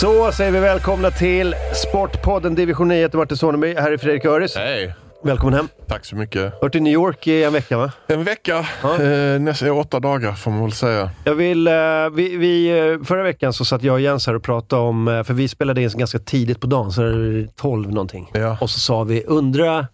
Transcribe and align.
Så 0.00 0.32
säger 0.32 0.52
vi 0.52 0.58
välkomna 0.58 1.10
till 1.10 1.54
Sportpodden 1.74 2.54
Division 2.54 2.88
9. 2.88 2.98
Jag 2.98 3.02
heter 3.02 3.18
Martin 3.18 3.36
Soneby. 3.36 3.74
Här 3.74 3.92
är 3.92 3.96
Fredrik 3.96 4.24
Öris. 4.24 4.56
Hej! 4.56 4.94
Välkommen 5.22 5.54
hem. 5.54 5.68
Tack 5.88 6.04
så 6.04 6.16
mycket. 6.16 6.52
Varit 6.62 6.74
i 6.74 6.80
New 6.80 6.92
York 6.92 7.26
i 7.26 7.44
en 7.44 7.52
vecka 7.52 7.76
va? 7.78 7.92
En 8.06 8.24
vecka, 8.24 8.66
eh, 8.82 9.40
nästan 9.40 9.70
åtta 9.70 10.00
dagar 10.00 10.32
får 10.32 10.50
man 10.50 10.62
väl 10.62 10.72
säga. 10.72 11.10
Jag 11.24 11.34
vill, 11.34 11.66
eh, 11.66 11.72
vi, 12.14 12.36
vi, 12.36 12.78
eh, 12.78 13.04
förra 13.04 13.22
veckan 13.22 13.52
så 13.52 13.64
satt 13.64 13.82
jag 13.82 13.92
och 13.92 14.00
Jens 14.00 14.26
här 14.26 14.34
och 14.34 14.42
pratade 14.42 14.82
om, 14.82 15.08
eh, 15.08 15.22
för 15.22 15.34
vi 15.34 15.48
spelade 15.48 15.82
in 15.82 15.90
ganska 15.94 16.18
tidigt 16.18 16.60
på 16.60 16.66
dagen, 16.66 16.92
så 16.92 17.02
det 17.02 17.08
är 17.08 17.48
12 17.56 17.92
någonting. 17.92 18.30
Ja. 18.34 18.58
Och 18.60 18.70
så 18.70 18.80
sa 18.80 19.04
vi, 19.04 19.24
undra, 19.26 19.86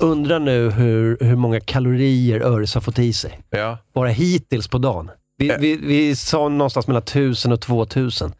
undra 0.00 0.38
nu 0.38 0.70
hur, 0.70 1.18
hur 1.20 1.36
många 1.36 1.60
kalorier 1.60 2.40
Öris 2.40 2.74
har 2.74 2.80
fått 2.80 2.98
i 2.98 3.12
sig. 3.12 3.40
Ja. 3.50 3.78
Bara 3.94 4.08
hittills 4.08 4.68
på 4.68 4.78
dagen. 4.78 5.10
Vi, 5.38 5.56
vi, 5.58 5.76
vi 5.76 6.16
sa 6.16 6.48
någonstans 6.48 6.86
mellan 6.86 7.02
1000 7.02 7.52
och 7.52 7.60
2000. 7.60 8.32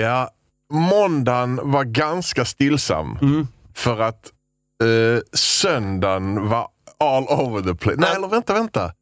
Ja, 0.00 0.30
måndagen 0.72 1.60
var 1.70 1.84
ganska 1.84 2.44
stillsam. 2.44 3.18
Mm. 3.22 3.48
För 3.74 4.00
att 4.00 4.32
eh, 4.84 5.20
söndagen 5.32 6.48
var 6.48 6.68
all 7.00 7.24
over 7.24 7.62
the 7.62 7.74
place. 7.74 8.00
Nej, 8.00 8.14
eller 8.16 8.28
vänta, 8.28 8.54
vänta. 8.54 8.92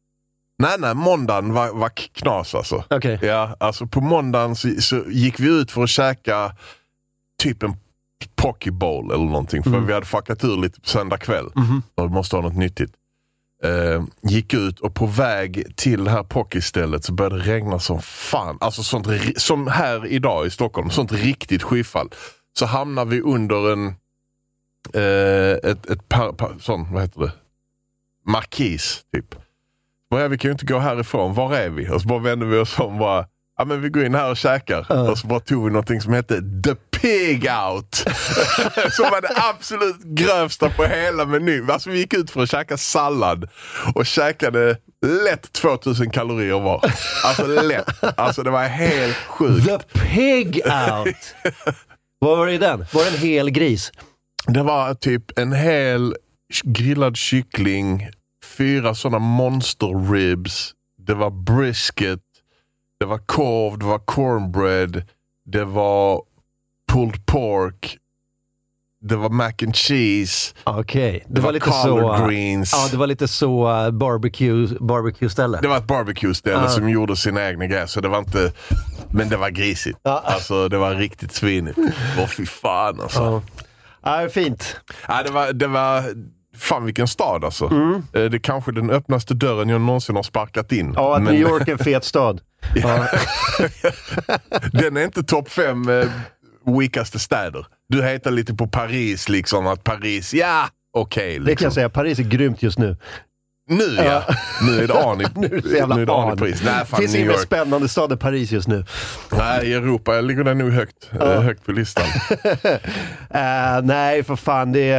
Nej, 0.59 0.75
nej, 0.79 0.95
måndagen 0.95 1.53
var, 1.53 1.69
var 1.73 1.89
knas 1.89 2.55
alltså. 2.55 2.83
Okej. 2.89 3.19
Ja, 3.21 3.55
alltså 3.59 3.87
på 3.87 4.01
måndagen 4.01 4.55
så, 4.55 4.81
så 4.81 5.03
gick 5.09 5.39
vi 5.39 5.47
ut 5.61 5.71
för 5.71 5.83
att 5.83 5.89
käka 5.89 6.55
typ 7.43 7.63
en 7.63 7.73
poke 8.35 8.71
bowl 8.71 9.11
eller 9.11 9.25
någonting. 9.25 9.63
För 9.63 9.69
Mm. 9.69 9.85
vi 9.85 9.93
hade 9.93 10.05
fuckat 10.05 10.43
ur 10.43 10.57
lite 10.57 10.81
på 10.81 10.87
söndag 10.89 11.17
kväll. 11.17 11.45
Mhm. 11.55 11.83
och 11.95 12.11
måste 12.11 12.35
ha 12.35 12.43
något 12.43 12.55
nyttigt. 12.57 12.93
Eh, 13.65 14.03
gick 14.21 14.53
ut 14.53 14.79
och 14.79 14.95
på 14.95 15.05
väg 15.05 15.75
till 15.75 16.03
det 16.03 16.11
här 16.11 16.23
pokestället 16.23 17.03
så 17.03 17.13
började 17.13 17.37
det 17.37 17.51
regna 17.51 17.79
som 17.79 18.01
fan. 18.01 18.57
Alltså 18.61 18.83
sånt, 18.83 19.07
som 19.37 19.67
här 19.67 20.07
idag 20.07 20.47
i 20.47 20.49
Stockholm, 20.49 20.89
sånt 20.89 21.11
riktigt 21.11 21.63
skyfall. 21.63 22.09
Så 22.59 22.65
hamnar 22.65 23.05
vi 23.05 23.21
under 23.21 23.73
en 23.73 23.87
eh, 24.93 25.71
ett, 25.71 25.89
ett 25.89 26.09
par, 26.09 26.31
par, 26.33 26.55
sån, 26.59 26.93
vad 26.93 27.01
heter 27.01 27.19
det? 27.19 27.31
Markis 28.25 29.01
typ. 29.13 29.35
Bara, 30.09 30.27
vi 30.27 30.37
kan 30.37 30.49
ju 30.49 30.51
inte 30.51 30.65
gå 30.65 30.79
härifrån, 30.79 31.33
var 31.33 31.55
är 31.55 31.69
vi? 31.69 31.89
Och 31.89 32.01
så 32.01 32.07
bara 32.07 32.19
vände 32.19 32.45
vi 32.45 32.57
oss 32.57 32.79
om 32.79 32.93
och 32.93 32.99
bara, 32.99 33.27
ja 33.57 33.65
men 33.65 33.81
vi 33.81 33.89
går 33.89 34.05
in 34.05 34.15
här 34.15 34.29
och 34.29 34.37
käkar. 34.37 34.85
Ja. 34.89 35.11
Och 35.11 35.17
så 35.17 35.27
bara 35.27 35.39
tog 35.39 35.65
vi 35.65 35.69
någonting 35.69 36.01
som 36.01 36.13
hette 36.13 36.35
The 36.41 36.75
Pig 37.01 37.49
Out. 37.49 37.95
som 38.91 39.05
var 39.11 39.21
det 39.21 39.31
absolut 39.35 40.03
grövsta 40.03 40.69
på 40.69 40.85
hela 40.85 41.25
menyn. 41.25 41.71
Alltså 41.71 41.89
vi 41.89 41.97
gick 41.97 42.13
ut 42.13 42.31
för 42.31 42.43
att 42.43 42.51
käka 42.51 42.77
sallad 42.77 43.49
och 43.95 44.05
käkade 44.05 44.77
lätt 45.05 45.53
2000 45.53 46.09
kalorier 46.09 46.59
var. 46.59 46.91
Alltså 47.23 47.47
lätt. 47.47 48.19
Alltså 48.19 48.43
det 48.43 48.49
var 48.49 48.63
helt 48.63 49.15
sjukt. 49.15 49.65
The 49.65 49.99
Pig 49.99 50.61
Out! 50.65 51.35
Vad 52.19 52.37
var 52.37 52.47
det 52.47 52.53
i 52.53 52.57
den? 52.57 52.85
Var 52.93 53.03
det 53.03 53.09
en 53.09 53.17
hel 53.17 53.49
gris? 53.49 53.91
Det 54.47 54.63
var 54.63 54.93
typ 54.93 55.39
en 55.39 55.53
hel 55.53 56.15
grillad 56.63 57.17
kyckling, 57.17 58.09
fyra 58.57 58.95
sådana 58.95 59.19
monster 59.19 60.11
ribs, 60.11 60.73
det 60.97 61.13
var 61.13 61.29
brisket, 61.29 62.19
det 62.99 63.05
var 63.05 63.17
korv, 63.17 63.79
det 63.79 63.85
var 63.85 63.99
cornbread, 63.99 65.03
det 65.45 65.65
var 65.65 66.21
pulled 66.91 67.25
pork, 67.25 67.97
det 69.09 69.15
var 69.15 69.29
mac 69.29 69.51
and 69.63 69.75
cheese, 69.75 70.53
Okej, 70.63 71.23
det, 71.27 71.33
det, 71.35 71.41
var, 71.41 71.47
var, 71.47 71.53
lite 71.53 71.65
så... 71.71 71.81
collard 71.83 72.29
greens. 72.29 72.73
Ja, 72.73 72.87
det 72.91 72.97
var 72.97 73.07
lite 73.07 73.27
så 73.27 73.67
uh, 73.85 73.91
barbecue, 73.91 74.67
barbecue-ställe. 74.79 75.59
Det 75.61 75.67
var 75.67 75.77
ett 75.77 75.87
barbecue-ställe 75.87 76.63
Ah. 76.63 76.67
som 76.69 76.89
gjorde 76.89 77.15
sina 77.15 77.47
egna 77.49 77.65
grejer, 77.67 77.85
så 77.85 78.01
det 78.01 78.07
var 78.07 78.19
inte... 78.19 78.51
Men 79.11 79.29
det 79.29 79.37
var 79.37 79.49
grisigt. 79.49 79.99
Ja. 80.03 80.21
Alltså 80.25 80.69
det 80.69 80.77
var 80.77 80.95
riktigt 80.95 81.33
svinigt. 81.35 81.77
Åh 82.19 82.27
fy 82.27 82.45
fan 82.45 83.01
alltså. 83.01 83.41
Ja. 84.03 84.21
Ja, 84.21 84.29
fint. 84.29 84.79
Ja, 85.07 85.23
det, 85.23 85.31
var, 85.31 85.53
det 85.53 85.67
var... 85.67 86.03
Fan 86.57 86.85
vilken 86.85 87.07
stad 87.07 87.43
alltså. 87.45 87.65
Mm. 87.67 87.93
Eh, 87.95 88.01
Det 88.11 88.37
är 88.37 88.39
kanske 88.39 88.71
den 88.71 88.89
öppnaste 88.89 89.33
dörren 89.33 89.69
jag 89.69 89.81
någonsin 89.81 90.15
har 90.15 90.23
sparkat 90.23 90.71
in. 90.71 90.93
Ja, 90.95 91.15
att 91.15 91.23
Men 91.23 91.33
New 91.33 91.41
York 91.41 91.67
är 91.67 91.71
en 91.71 91.77
fet 91.77 92.03
stad. 92.03 92.41
Den 94.71 94.97
är 94.97 95.03
inte 95.03 95.23
topp 95.23 95.49
fem 95.49 95.89
eh, 95.89 96.05
weakaste 96.65 97.19
städer. 97.19 97.65
Du 97.89 98.03
heter 98.03 98.31
lite 98.31 98.53
på 98.53 98.67
Paris 98.67 99.29
liksom, 99.29 99.67
att 99.67 99.83
Paris, 99.83 100.33
ja 100.33 100.69
okej. 100.93 101.29
Det 101.29 101.35
kan 101.35 101.45
liksom. 101.45 101.65
jag 101.65 101.73
säga, 101.73 101.89
Paris 101.89 102.19
är 102.19 102.23
grymt 102.23 102.63
just 102.63 102.79
nu. 102.79 102.97
Nu 103.67 103.95
ja. 103.97 104.23
Nu 104.67 104.83
är 104.83 104.87
det 104.87 104.93
an 105.03 105.21
i, 105.21 105.25
Nu 105.35 105.45
är 105.45 105.61
det 105.61 105.77
jävla 105.77 105.95
nu 105.95 106.01
är 106.01 106.05
det 106.05 106.13
an 106.13 106.27
i 106.27 106.31
an. 106.31 106.37
Paris. 106.37 106.61
Nej, 106.65 106.85
fan 106.85 106.99
finns 106.99 107.15
ingen 107.15 107.27
mer 107.27 107.37
spännande 107.37 107.87
stad 107.87 108.11
än 108.11 108.17
Paris 108.17 108.51
just 108.51 108.67
nu. 108.67 108.85
Nej, 109.31 109.67
i 109.67 109.73
Europa 109.73 110.21
ligger 110.21 110.43
den 110.43 110.57
nog 110.57 110.71
högt, 110.71 111.11
eh, 111.21 111.41
högt 111.41 111.65
på 111.65 111.71
listan. 111.71 112.05
Eh, 113.29 113.81
nej, 113.83 114.23
för 114.23 114.35
fan. 114.35 114.71
Det, 114.71 114.89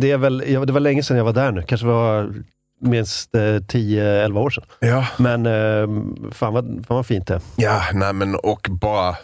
det, 0.00 0.10
är 0.10 0.16
väl, 0.16 0.44
ja, 0.46 0.64
det 0.64 0.72
var 0.72 0.80
länge 0.80 1.02
sedan 1.02 1.16
jag 1.16 1.24
var 1.24 1.32
där 1.32 1.52
nu. 1.52 1.62
Kanske 1.62 1.86
var 1.86 2.32
minst 2.80 3.34
eh, 3.34 3.40
10-11 3.40 4.38
år 4.38 4.50
sedan. 4.50 4.64
Ja. 4.78 5.06
Men 5.16 5.46
eh, 5.46 6.32
fan, 6.32 6.54
vad, 6.54 6.64
fan 6.64 6.96
vad 6.96 7.06
fint 7.06 7.26
det. 7.26 7.40
Ja, 7.56 7.82
nej 7.92 8.12
men 8.12 8.34
och 8.34 8.68
bara... 8.70 9.16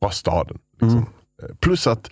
Bara 0.00 0.10
staden. 0.10 0.58
Liksom. 0.72 0.98
Mm. 1.42 1.56
Plus 1.60 1.86
att... 1.86 2.10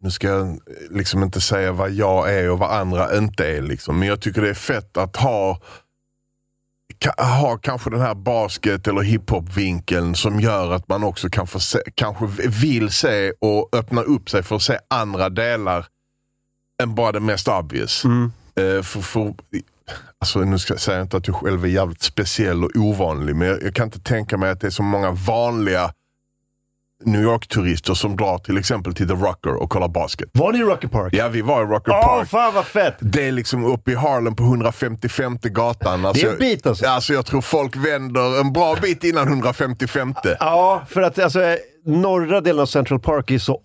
Nu 0.00 0.10
ska 0.10 0.28
jag 0.28 0.60
liksom 0.90 1.22
inte 1.22 1.40
säga 1.40 1.72
vad 1.72 1.90
jag 1.90 2.34
är 2.34 2.50
och 2.50 2.58
vad 2.58 2.70
andra 2.70 3.16
inte 3.18 3.56
är. 3.56 3.62
Liksom. 3.62 3.98
Men 3.98 4.08
jag 4.08 4.20
tycker 4.20 4.42
det 4.42 4.50
är 4.50 4.54
fett 4.54 4.96
att 4.96 5.16
ha 5.16 5.60
ha 7.18 7.58
kanske 7.58 7.90
den 7.90 8.00
här 8.00 8.14
basket 8.14 8.86
eller 8.86 9.02
hiphop-vinkeln 9.02 10.14
som 10.14 10.40
gör 10.40 10.72
att 10.72 10.88
man 10.88 11.04
också 11.04 11.28
kan 11.30 11.46
få 11.46 11.60
se, 11.60 11.78
kanske 11.94 12.26
vill 12.48 12.90
se 12.90 13.32
och 13.40 13.68
öppna 13.72 14.02
upp 14.02 14.30
sig 14.30 14.42
för 14.42 14.56
att 14.56 14.62
se 14.62 14.78
andra 14.88 15.28
delar 15.28 15.86
än 16.82 16.94
bara 16.94 17.12
det 17.12 17.20
mest 17.20 17.48
obvious. 17.48 18.04
Mm. 18.04 18.32
Eh, 18.56 18.82
för, 18.82 19.00
för, 19.00 19.34
alltså, 20.18 20.38
nu 20.38 20.58
ska 20.58 20.74
jag 20.74 20.80
säga 20.80 21.00
inte 21.00 21.16
att 21.16 21.24
du 21.24 21.32
själv 21.32 21.64
är 21.64 21.68
jävligt 21.68 22.02
speciell 22.02 22.64
och 22.64 22.70
ovanlig, 22.76 23.36
men 23.36 23.48
jag, 23.48 23.62
jag 23.62 23.74
kan 23.74 23.84
inte 23.84 24.00
tänka 24.00 24.36
mig 24.36 24.50
att 24.50 24.60
det 24.60 24.66
är 24.66 24.70
så 24.70 24.82
många 24.82 25.10
vanliga 25.10 25.92
New 27.04 27.22
York-turister 27.22 27.94
som 27.94 28.16
drar 28.16 28.38
till 28.38 28.58
exempel 28.58 28.94
till 28.94 29.08
The 29.08 29.14
Rocker 29.14 29.62
och 29.62 29.70
kollar 29.70 29.88
basket. 29.88 30.28
Var 30.32 30.52
ni 30.52 30.58
i 30.58 30.62
Rocky 30.62 30.88
Park? 30.88 31.14
Ja, 31.14 31.28
vi 31.28 31.42
var 31.42 31.62
i 31.62 31.64
Rocker 31.64 31.92
Åh, 31.92 32.04
Park. 32.06 32.28
fan 32.28 32.54
vad 32.54 32.64
fett! 32.64 32.94
Det 33.00 33.28
är 33.28 33.32
liksom 33.32 33.64
uppe 33.64 33.90
i 33.90 33.94
Harlem 33.94 34.36
på 34.36 34.42
155 34.42 35.38
gatan. 35.42 36.06
Alltså, 36.06 36.26
Det 36.26 36.30
är 36.30 36.32
en 36.32 36.38
bit 36.38 36.66
alltså. 36.66 36.86
Alltså 36.86 37.12
jag 37.12 37.26
tror 37.26 37.40
folk 37.40 37.76
vänder 37.76 38.40
en 38.40 38.52
bra 38.52 38.76
bit 38.82 39.04
innan 39.04 39.28
155. 39.28 40.14
Ja, 40.40 40.82
för 40.88 41.02
att 41.02 41.18
alltså, 41.18 41.40
norra 41.84 42.40
delen 42.40 42.62
av 42.62 42.66
Central 42.66 43.00
Park 43.00 43.30
är 43.30 43.38
så 43.38 43.60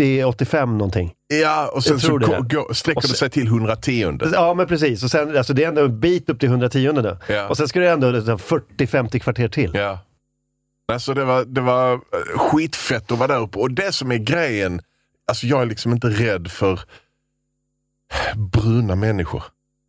80-85 0.00 0.66
någonting. 0.66 1.12
Ja, 1.42 1.70
och 1.74 1.84
sen 1.84 2.00
så 2.00 2.18
det. 2.18 2.26
gå, 2.50 2.74
sträcker 2.74 3.00
det 3.08 3.08
sig 3.08 3.30
till 3.30 3.46
110. 3.46 4.18
Ja, 4.32 4.54
men 4.54 4.66
precis. 4.66 5.04
Och 5.04 5.10
sen, 5.10 5.36
alltså, 5.36 5.52
det 5.54 5.64
är 5.64 5.68
ändå 5.68 5.84
en 5.84 6.00
bit 6.00 6.28
upp 6.30 6.40
till 6.40 6.48
110 6.48 6.92
nu. 6.94 7.16
Ja. 7.28 7.48
Och 7.48 7.56
sen 7.56 7.68
ska 7.68 7.80
det 7.80 7.90
ändå 7.90 8.10
liksom 8.10 8.38
40-50 8.38 9.18
kvarter 9.18 9.48
till. 9.48 9.70
Ja. 9.74 9.98
Alltså 10.92 11.14
det 11.14 11.24
var, 11.24 11.44
det 11.44 11.60
var 11.60 11.92
eh, 11.94 11.98
skitfett 12.38 13.12
att 13.12 13.18
vara 13.18 13.28
där 13.28 13.40
uppe. 13.40 13.58
Och 13.58 13.70
det 13.70 13.92
som 13.92 14.12
är 14.12 14.16
grejen, 14.16 14.80
alltså 15.28 15.46
jag 15.46 15.62
är 15.62 15.66
liksom 15.66 15.92
inte 15.92 16.06
rädd 16.08 16.50
för 16.50 16.80
bruna 18.36 18.94
människor. 18.96 19.42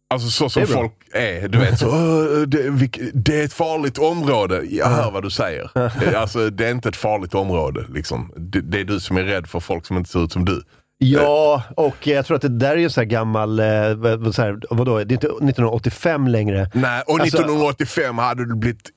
Alltså 0.10 0.30
så 0.30 0.50
som 0.50 0.62
är 0.64 0.66
folk 0.68 0.94
är. 1.14 1.48
Du 1.48 1.58
vet, 1.58 1.80
så, 1.80 1.88
"Åh, 1.90 2.42
det, 2.42 2.70
det 3.14 3.40
är 3.42 3.46
ett 3.46 3.54
farligt 3.54 3.98
område. 3.98 4.62
Jag 4.70 4.88
hör 4.88 5.12
vad 5.12 5.24
du 5.24 5.30
säger. 5.30 5.72
Eh, 5.76 6.22
Alltså 6.22 6.50
det 6.50 6.68
är 6.68 6.72
inte 6.72 6.90
ett 6.90 6.96
farligt 6.96 7.34
område. 7.36 7.86
Liksom. 7.90 8.32
Det, 8.38 8.62
det 8.62 8.80
är 8.80 8.84
du 8.84 9.00
som 9.00 9.18
är 9.18 9.24
rädd 9.24 9.48
för 9.48 9.60
folk 9.60 9.86
som 9.86 9.98
inte 9.98 10.10
ser 10.10 10.24
ut 10.24 10.32
som 10.32 10.46
du. 10.46 10.62
Ja, 10.98 11.64
och 11.78 12.08
jag 12.08 12.26
tror 12.26 12.36
att 12.36 12.42
det 12.42 12.50
där 12.60 12.70
är 12.72 12.76
ju 12.78 12.90
här 12.96 13.04
gammal, 13.04 13.60
eh, 13.60 13.94
vad- 13.96 14.36
så 14.36 14.42
här, 14.42 14.60
vadå, 14.70 14.98
det 14.98 15.12
är 15.12 15.16
inte 15.16 15.28
1985 15.28 16.28
längre. 16.28 16.70
Nej, 16.74 17.04
och 17.08 17.20
Alltså- 17.20 17.38
1985 17.38 18.18
hade 18.18 18.46
du 18.48 18.56
blivit 18.56 18.90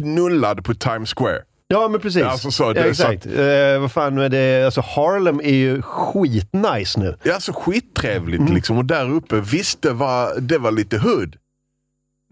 knullad 0.00 0.64
på 0.64 0.74
Times 0.74 1.14
Square. 1.14 1.42
Ja, 1.68 1.88
men 1.88 2.00
precis. 2.00 2.22
Alltså 2.22 2.50
så, 2.50 2.72
det 2.72 2.80
ja, 2.80 2.86
är 2.86 2.92
så 2.92 3.02
exakt. 3.10 3.26
Eh, 3.26 3.80
vad 3.80 3.92
fan 3.92 4.18
är 4.18 4.28
det? 4.28 4.64
Alltså 4.64 4.80
Harlem 4.80 5.40
är 5.40 5.54
ju 5.54 5.82
skitnice 5.82 7.00
nu. 7.00 7.16
Ja, 7.22 7.34
alltså 7.34 7.52
skittrevligt 7.52 8.40
Mm. 8.40 8.54
liksom. 8.54 8.78
Och 8.78 8.84
där 8.84 9.10
uppe, 9.10 9.40
visst 9.40 9.82
det 9.82 9.92
var, 9.92 10.40
det 10.40 10.58
var 10.58 10.70
lite 10.70 10.98
hood. 10.98 11.36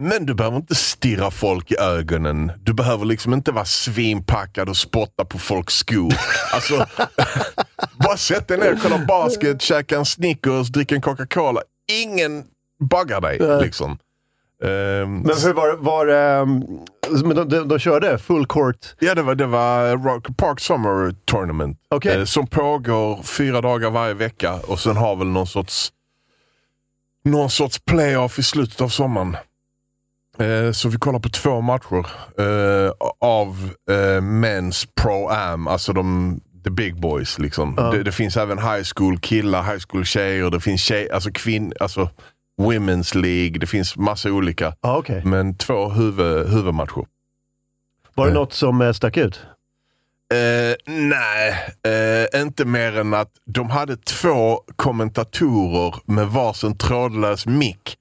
Men 0.02 0.26
du 0.26 0.34
behöver 0.34 0.56
inte 0.56 0.74
stirra 0.74 1.30
folk 1.30 1.72
i 1.72 1.76
ögonen. 1.78 2.52
Du 2.62 2.72
behöver 2.72 3.04
liksom 3.04 3.34
inte 3.34 3.52
vara 3.52 3.64
svinpackad 3.64 4.68
och 4.68 4.76
spotta 4.76 5.24
på 5.24 5.38
folks 5.38 5.74
skor. 5.74 6.14
Alltså, 6.54 6.86
bara 8.04 8.16
sätt 8.16 8.48
dig 8.48 8.58
ner, 8.58 8.78
kolla 8.82 8.98
basket, 8.98 9.62
käka 9.62 9.96
en 9.98 10.04
Snickers, 10.04 10.68
dricka 10.68 10.94
en 10.94 11.00
Coca-Cola. 11.00 11.60
Ingen 12.02 12.44
baggar 12.90 13.20
dig 13.20 13.38
liksom. 13.62 13.98
Ehm, 14.64 15.18
Men 15.18 15.36
hur 15.44 15.52
var, 15.52 15.76
var 15.76 16.06
ehm, 16.06 16.64
men 17.24 17.36
de, 17.36 17.48
de, 17.48 17.68
de 17.68 17.78
körde 17.78 18.18
full 18.18 18.46
court? 18.46 18.94
Ja, 18.98 19.14
det 19.14 19.22
var, 19.22 19.34
det 19.34 19.46
var 19.46 19.96
Rock 19.96 20.36
Park 20.36 20.60
Summer 20.60 21.14
Tournament. 21.24 21.78
Okej. 21.90 22.18
Eh, 22.18 22.24
som 22.24 22.46
pågår 22.46 23.22
fyra 23.22 23.60
dagar 23.60 23.90
varje 23.90 24.14
vecka 24.14 24.54
och 24.66 24.80
sen 24.80 24.96
har 24.96 25.16
väl 25.16 25.26
någon 25.26 25.46
sorts 25.46 25.92
någon 27.24 27.50
sorts 27.50 27.78
playoff 27.78 28.38
i 28.38 28.42
slutet 28.42 28.80
av 28.80 28.88
sommaren. 28.88 29.36
Eh, 30.38 30.72
så 30.72 30.88
vi 30.88 30.96
kollar 30.96 31.18
på 31.18 31.28
två 31.28 31.60
matcher 31.60 32.06
eh, 32.38 32.92
av 33.20 33.70
eh, 33.90 34.20
Men's 34.22 34.88
Pro-Am, 35.00 35.68
alltså 35.68 35.92
de 35.92 36.40
the 36.64 36.70
big 36.70 37.00
boys. 37.00 37.38
Liksom. 37.38 37.74
Ja. 37.76 37.90
Det, 37.90 38.02
det 38.02 38.12
finns 38.12 38.36
även 38.36 38.58
high 38.58 38.82
school 38.94 39.18
killar, 39.18 39.62
high 39.62 39.82
school 39.88 40.04
tjejer, 40.04 40.50
det 40.50 40.60
finns 40.60 40.80
tjej, 40.80 41.10
alltså 41.10 41.30
kvinn, 41.30 41.72
alltså 41.80 42.10
Women's 42.58 43.14
League, 43.16 43.58
det 43.58 43.66
finns 43.66 43.96
massa 43.96 44.28
olika. 44.32 44.74
Ja, 44.80 44.96
okej. 44.96 45.22
Men 45.24 45.56
två 45.56 45.88
huvud, 45.88 46.48
huvudmatcher. 46.48 47.06
Var 48.14 48.26
det 48.26 48.32
Eh. 48.32 48.34
något 48.34 48.52
som 48.52 48.80
eh, 48.80 48.92
stack 48.92 49.16
ut? 49.16 49.40
Eh, 50.34 50.76
nej, 50.94 51.54
eh, 52.34 52.40
inte 52.42 52.64
mer 52.64 52.96
än 52.98 53.14
att 53.14 53.32
de 53.44 53.70
hade 53.70 53.96
två 53.96 54.60
kommentatorer 54.76 55.94
med 56.04 56.26
varsin 56.28 56.78
trådlös 56.78 57.46
mick 57.46 57.96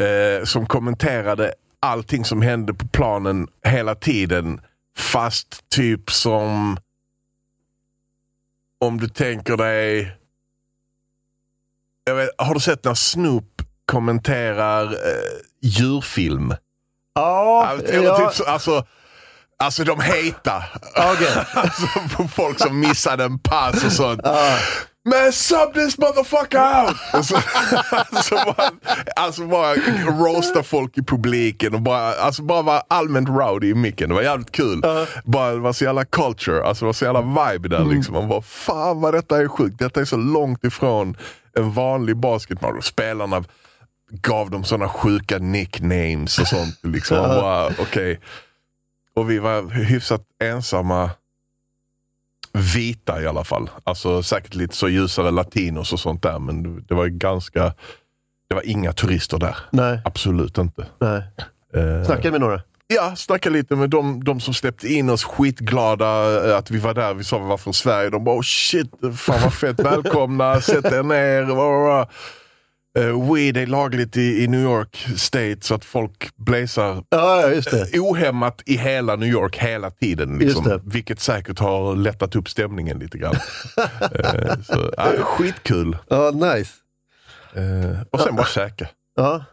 eh, 0.00 0.44
som 0.44 0.66
kommenterade 0.66 1.54
allting 1.80 2.24
som 2.24 2.42
hände 2.42 2.74
på 2.74 2.88
planen 2.88 3.48
hela 3.64 3.94
tiden. 3.94 4.60
Fast 4.98 5.68
typ 5.70 6.10
som 6.10 6.76
om 8.80 8.98
du 9.00 9.08
tänker 9.08 9.56
dig... 9.56 10.16
Jag 12.04 12.14
vet, 12.14 12.30
har 12.38 12.54
du 12.54 12.60
sett 12.60 12.84
när 12.84 12.94
Snoop 12.94 13.59
kommenterar 13.90 14.84
eh, 14.84 15.38
djurfilm? 15.62 16.54
Ja, 17.14 17.70
Eller 17.84 18.02
ja, 18.02 18.16
typ 18.16 18.34
så, 18.34 18.44
alltså, 18.44 18.84
alltså 19.62 19.84
de 19.84 20.00
heta. 20.00 20.62
okej. 21.12 21.44
Alltså 21.54 21.86
på 22.16 22.28
folk 22.28 22.58
som 22.60 22.80
missade 22.80 23.24
en 23.24 23.38
pass 23.38 23.84
och 23.84 23.92
sånt. 23.92 24.20
Man 25.04 25.32
sub 25.32 25.74
this 25.74 25.98
motherfucker 25.98 26.84
out! 26.84 26.96
Och 27.14 27.24
så, 27.26 27.36
alltså, 27.90 28.34
bara, 28.34 28.70
alltså 29.16 29.46
bara 29.46 29.74
roasta 30.20 30.62
folk 30.62 30.98
i 30.98 31.02
publiken 31.02 31.74
och 31.74 31.80
bara, 31.80 32.12
alltså 32.12 32.42
bara 32.42 32.62
vara 32.62 32.82
allmänt 32.88 33.28
rowdy 33.28 33.70
i 33.70 33.74
micken. 33.74 34.08
Det 34.08 34.14
var 34.14 34.22
jävligt 34.22 34.52
kul. 34.52 34.82
Bara, 35.24 35.50
det 35.52 35.58
var 35.58 35.72
så 35.72 35.84
jävla 35.84 36.04
culture, 36.04 36.64
alltså 36.64 36.84
det 36.84 36.86
var 36.86 36.92
så 36.92 37.04
jävla 37.04 37.20
vibe 37.22 37.68
där 37.68 37.84
liksom. 37.84 38.14
Man 38.14 38.28
bara, 38.28 38.42
fan 38.42 39.00
vad 39.00 39.14
detta 39.14 39.38
är 39.38 39.48
sjukt. 39.48 39.78
Detta 39.78 40.00
är 40.00 40.04
så 40.04 40.16
långt 40.16 40.64
ifrån 40.64 41.16
en 41.56 41.72
vanlig 41.72 42.16
basketmatch. 42.16 42.76
Och 42.78 42.84
Spelarna 42.84 43.44
gav 44.10 44.50
dem 44.50 44.64
sådana 44.64 44.88
sjuka 44.88 45.38
nicknames 45.38 46.38
och 46.38 46.46
sånt. 46.46 46.78
Liksom. 46.82 47.16
Bara, 47.16 47.66
okej. 47.78 48.20
Och 49.14 49.30
vi 49.30 49.38
var 49.38 49.70
hyfsat 49.70 50.22
ensamma 50.42 51.10
vita 52.52 53.22
i 53.22 53.26
alla 53.26 53.44
fall. 53.44 53.70
Alltså 53.84 54.22
säkert 54.22 54.54
lite 54.54 54.76
så 54.76 54.88
ljusare 54.88 55.30
latinos 55.30 55.92
och 55.92 56.00
sånt 56.00 56.22
där. 56.22 56.38
Men 56.38 56.86
det- 56.86 56.94
var 56.94 57.06
ganska, 57.06 57.74
det 58.48 58.54
var 58.54 58.66
inga 58.66 58.92
turister 58.92 59.38
där. 59.38 59.56
Nej, 59.70 60.00
Absolut 60.04 60.58
inte. 60.58 60.86
nej. 60.98 61.22
Eh, 61.74 62.04
Snackade 62.06 62.30
med 62.30 62.40
några? 62.40 62.60
Ja, 62.86 63.16
snacka 63.16 63.50
lite 63.50 63.76
med 63.76 63.90
de, 63.90 64.24
de 64.24 64.40
som 64.40 64.54
släppte 64.54 64.88
in 64.88 65.10
oss, 65.10 65.24
skitglada 65.24 66.06
eh, 66.50 66.56
att 66.56 66.70
vi 66.70 66.78
var 66.78 66.94
där. 66.94 67.14
Vi 67.14 67.24
sa 67.24 67.38
vi 67.38 67.46
var 67.46 67.58
från 67.58 67.74
Sverige. 67.74 68.10
De 68.10 68.24
bara 68.24 68.36
oh 68.36 68.42
shit, 68.42 68.90
fan 69.16 69.40
vad 69.42 69.54
fett, 69.54 69.80
välkomna, 69.84 70.60
sätt 70.60 70.84
er 70.84 71.02
ner. 71.02 72.06
Eh, 72.98 73.32
weed 73.34 73.56
är 73.56 73.66
lagligt 73.66 74.16
i, 74.16 74.44
i 74.44 74.48
New 74.48 74.60
York 74.62 74.96
State 75.16 75.56
så 75.60 75.74
att 75.74 75.84
folk 75.84 76.36
blazar 76.36 77.04
Ja, 77.08 77.50
just 77.50 77.70
det. 77.70 77.98
ohämmat 78.00 78.62
i 78.66 78.76
hela 78.76 79.16
New 79.16 79.28
York 79.28 79.56
hela 79.58 79.90
tiden. 79.90 80.38
Liksom, 80.38 80.80
vilket 80.84 81.20
säkert 81.20 81.58
har 81.58 81.96
lättat 81.96 82.36
upp 82.36 82.48
stämningen 82.48 82.98
lite 82.98 83.18
grann. 83.18 83.34
Eh, 84.14 84.60
så, 84.62 84.92
ja, 84.96 85.12
skitkul. 85.22 85.96
Ja, 86.08 86.30
nice. 86.30 86.72
Eh, 87.54 88.00
och 88.10 88.20
sen 88.20 88.36
bara 88.36 88.46
käka. 88.46 88.88
Ja. 89.16 89.44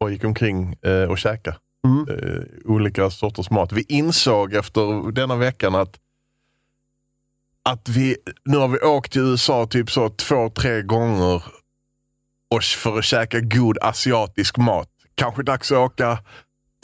Och 0.00 0.10
gick 0.10 0.24
omkring 0.24 0.76
eh, 0.82 1.10
och 1.10 1.18
käka. 1.18 1.56
Mm. 1.86 2.08
eh, 2.18 2.42
olika 2.64 3.10
sorters 3.10 3.50
mat. 3.50 3.72
Vi 3.72 3.84
insåg 3.88 4.54
efter 4.54 5.12
denna 5.12 5.36
veckan 5.36 5.74
att 5.74 5.96
att 7.62 7.88
vi, 7.88 8.16
nu 8.44 8.56
har 8.56 8.68
vi 8.68 8.78
åkt 8.78 9.12
till 9.12 9.20
USA 9.22 9.66
typ 9.66 9.90
så 9.90 10.08
två, 10.08 10.48
tre 10.50 10.82
gånger 10.82 11.42
och 12.54 12.62
för 12.62 12.98
att 12.98 13.04
käka 13.04 13.40
god 13.40 13.78
asiatisk 13.80 14.56
mat. 14.56 14.88
Kanske 15.14 15.42
dags 15.42 15.72
att 15.72 15.78
åka 15.78 16.18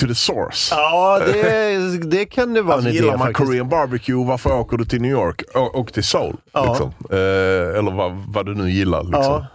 to 0.01 0.07
the 0.07 0.15
source. 0.15 0.75
Ja, 0.75 1.21
det, 1.27 2.11
det 2.11 2.25
kan 2.25 2.55
det 2.55 2.63
vara 2.63 2.75
Alltså, 2.75 2.89
en 2.89 2.95
idé 2.95 3.05
gillar 3.05 3.19
man 3.19 3.27
faktiskt. 3.27 3.49
Korean 3.49 3.69
barbecue, 3.69 4.25
varför 4.25 4.53
åker 4.53 4.77
du 4.77 4.85
till 4.85 5.03
New 5.03 5.11
York? 5.11 5.43
Åk 5.55 5.93
till 5.93 6.05
Seoul. 6.05 6.37
Ja. 6.53 6.69
Liksom. 6.69 6.93
Eh, 7.11 7.79
eller 7.79 7.97
vad, 7.97 8.13
vad 8.29 8.47
du 8.47 8.55
nu 8.55 8.71
gillar. 8.71 9.03
Liksom. 9.03 9.23
Ja. 9.23 9.47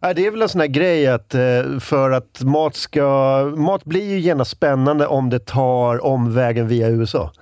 Nej, 0.00 0.14
det 0.14 0.26
är 0.26 0.30
väl 0.30 0.42
en 0.42 0.48
sån 0.48 0.60
här 0.60 0.68
grej 0.68 1.06
att 1.06 1.34
eh, 1.34 1.78
för 1.80 2.10
att 2.10 2.40
mat 2.40 2.76
ska... 2.76 3.44
Mat 3.56 3.84
blir 3.84 4.10
ju 4.10 4.20
genast 4.20 4.50
spännande 4.50 5.06
om 5.06 5.30
det 5.30 5.38
tar 5.38 6.04
omvägen 6.04 6.68
via 6.68 6.88
USA. 6.88 7.32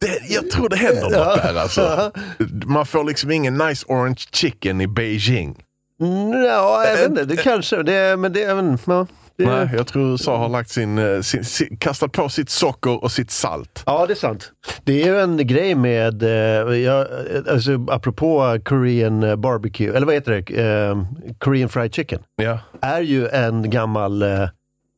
Det, 0.00 0.32
jag 0.34 0.50
tror 0.50 0.68
det 0.68 0.76
händer 0.76 1.02
något 1.02 1.42
där 1.42 1.54
alltså. 1.54 2.12
Man 2.66 2.86
får 2.86 3.04
liksom 3.04 3.30
ingen 3.30 3.54
nice 3.54 3.86
orange 3.88 4.24
chicken 4.32 4.80
i 4.80 4.86
Beijing. 4.86 5.62
Mm, 6.00 6.32
Ja, 6.44 6.84
jag 6.84 6.96
vet 6.96 7.08
inte. 7.10 7.24
Det 7.24 7.36
kanske... 7.36 7.82
Det, 7.82 8.16
men 8.16 8.32
det... 8.32 8.54
Men, 8.54 8.78
ja, 8.86 9.06
Nej, 9.46 9.68
jag 9.76 9.86
tror 9.86 10.10
USA 10.10 10.36
har 10.36 10.48
lagt 10.48 10.70
sin, 10.70 10.98
eh, 10.98 11.20
sin, 11.20 11.44
sin, 11.44 11.76
kastat 11.76 12.12
på 12.12 12.28
sitt 12.28 12.50
socker 12.50 13.04
och 13.04 13.12
sitt 13.12 13.30
salt. 13.30 13.82
Ja, 13.86 14.06
det 14.06 14.12
är 14.12 14.16
sant. 14.16 14.52
Det 14.84 15.02
är 15.02 15.06
ju 15.06 15.20
en 15.20 15.46
grej 15.46 15.74
med, 15.74 16.22
eh, 16.22 16.76
jag, 16.78 17.06
alltså, 17.48 17.86
apropå 17.88 18.58
Korean 18.64 19.22
eh, 19.22 19.36
barbecue, 19.36 19.96
eller 19.96 20.06
vad 20.06 20.14
heter 20.14 20.32
det? 20.46 20.62
Eh, 20.62 21.02
Korean 21.38 21.68
fried 21.68 21.94
chicken. 21.94 22.20
Ja. 22.36 22.58
Är 22.80 23.00
ju 23.00 23.28
en 23.28 23.70
gammal 23.70 24.22
eh, 24.22 24.48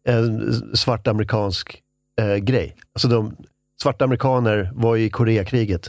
en 0.08 0.52
svart 0.76 1.06
amerikansk 1.08 1.80
eh, 2.20 2.36
grej. 2.36 2.76
Alltså 2.94 3.08
de 3.08 3.36
svarta 3.82 4.04
amerikaner 4.04 4.70
var 4.74 4.96
i 4.96 5.10
Koreakriget. 5.10 5.88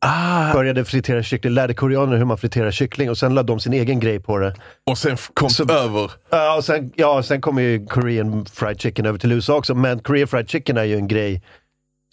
Ah, 0.00 0.52
Började 0.52 0.84
fritera 0.84 1.22
kyckling, 1.22 1.52
lärde 1.54 1.74
koreaner 1.74 2.16
hur 2.16 2.24
man 2.24 2.38
friterar 2.38 2.70
kyckling 2.70 3.10
och 3.10 3.18
sen 3.18 3.34
lade 3.34 3.46
de 3.46 3.60
sin 3.60 3.72
egen 3.72 4.00
grej 4.00 4.20
på 4.20 4.38
det. 4.38 4.54
och 4.86 4.98
sen 4.98 5.16
kom 5.34 5.50
Så- 5.50 5.72
över. 5.72 6.10
Ja, 6.30 6.56
och 6.56 6.64
sen, 6.64 6.92
ja, 6.96 7.22
sen 7.22 7.40
kom 7.40 7.58
ju 7.58 7.86
Korean 7.86 8.46
fried 8.46 8.80
chicken 8.80 9.06
över 9.06 9.18
till 9.18 9.32
USA 9.32 9.54
också, 9.56 9.74
men 9.74 9.98
Korean 9.98 10.28
fried 10.28 10.50
chicken 10.50 10.76
är 10.76 10.84
ju 10.84 10.94
en 10.96 11.08
grej 11.08 11.42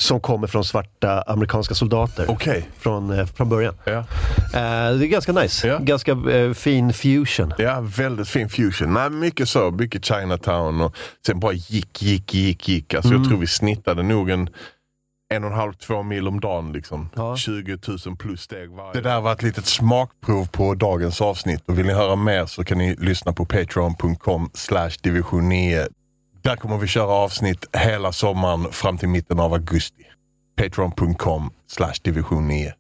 som 0.02 0.20
kommer 0.20 0.48
från 0.48 0.64
svarta 0.66 1.22
amerikanska 1.22 1.76
soldater 1.76 2.26
Okej. 2.30 2.70
från, 2.80 3.12
eh, 3.20 3.26
från 3.26 3.50
början. 3.50 3.76
Ja. 3.84 3.92
Eh, 3.92 4.04
det 4.98 5.06
är 5.06 5.08
ganska 5.08 5.32
nice. 5.32 5.68
Ja. 5.68 5.78
Ganska 5.82 6.12
eh, 6.12 6.54
fin 6.54 6.94
fusion. 6.94 7.54
ja, 7.58 7.82
väldigt 7.98 8.28
fin 8.28 8.50
fusion. 8.50 8.94
Nej, 8.94 9.10
mycket 9.10 9.50
så. 9.50 9.72
Mycket 9.72 10.06
Chinatown 10.06 10.82
och 10.82 10.96
sen 11.26 11.40
bara 11.40 11.54
gick, 11.54 12.02
gick, 12.02 12.34
gick, 12.34 12.68
gick. 12.70 12.94
Alltså, 12.94 13.14
Jag 13.14 13.28
tror 13.28 13.38
vi 13.38 13.48
snittade 13.48 14.04
nog 14.04 14.30
en 14.30 14.50
en 15.34 15.44
och 15.44 15.50
en 15.50 15.56
halv, 15.56 15.74
två 15.74 16.04
mil 16.04 16.28
om 16.28 16.40
dagen. 16.40 16.74
Liksom. 16.74 17.10
Ja. 17.16 17.36
20 17.36 17.78
000 18.06 18.18
plus 18.18 18.42
steg 18.42 18.70
varje. 18.70 18.94
Det 18.94 19.02
där 19.02 19.22
var 19.22 19.32
ett 19.32 19.44
litet 19.44 19.66
smakprov 19.66 20.46
på 20.46 20.74
dagens 20.74 21.22
avsnitt. 21.22 21.64
Och 21.68 21.80
vill 21.80 21.86
ni 21.86 21.94
höra 21.94 22.16
mer 22.16 22.46
så 22.46 22.64
kan 22.64 22.78
ni 22.78 22.96
lyssna 22.96 23.34
på 23.34 23.46
patreon.com 23.46 24.50
slash 24.54 24.92
division 25.02 25.50
9. 25.50 25.88
Där 26.42 26.56
kommer 26.56 26.78
vi 26.78 26.88
köra 26.88 27.12
avsnitt 27.12 27.76
hela 27.78 28.12
sommaren 28.12 28.72
fram 28.72 28.98
till 28.98 29.10
mitten 29.10 29.40
av 29.40 29.54
augusti. 29.54 30.04
Patreon.com 30.56 31.50
slash 31.68 31.94
division 32.04 32.48
9. 32.48 32.74